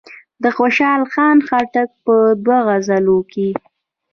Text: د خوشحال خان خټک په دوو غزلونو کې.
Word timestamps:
د 0.43 0.45
خوشحال 0.57 1.01
خان 1.11 1.37
خټک 1.47 1.89
په 2.05 2.15
دوو 2.43 2.57
غزلونو 2.67 3.17
کې. 3.31 3.49